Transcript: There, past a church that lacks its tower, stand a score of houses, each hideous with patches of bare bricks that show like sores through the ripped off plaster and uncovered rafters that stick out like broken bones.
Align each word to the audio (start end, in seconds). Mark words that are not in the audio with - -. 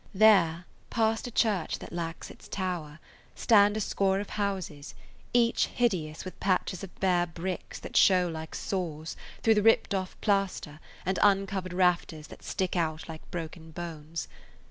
There, 0.15 0.65
past 0.89 1.27
a 1.27 1.31
church 1.31 1.77
that 1.77 1.93
lacks 1.93 2.31
its 2.31 2.47
tower, 2.47 2.97
stand 3.35 3.77
a 3.77 3.79
score 3.79 4.19
of 4.19 4.31
houses, 4.31 4.95
each 5.31 5.67
hideous 5.67 6.25
with 6.25 6.39
patches 6.39 6.83
of 6.83 6.99
bare 6.99 7.27
bricks 7.27 7.77
that 7.79 7.95
show 7.95 8.27
like 8.27 8.55
sores 8.55 9.15
through 9.43 9.53
the 9.53 9.61
ripped 9.61 9.93
off 9.93 10.19
plaster 10.19 10.79
and 11.05 11.19
uncovered 11.21 11.73
rafters 11.73 12.25
that 12.29 12.41
stick 12.41 12.75
out 12.75 13.07
like 13.07 13.21
broken 13.29 13.69
bones. 13.69 14.27